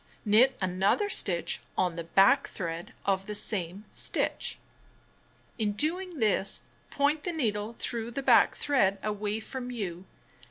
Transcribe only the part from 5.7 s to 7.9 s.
doing this, point the needle 1 ju^°" L 1